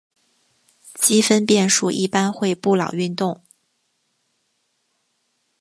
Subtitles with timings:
[0.95, 3.43] 积分变数一般会布朗运动。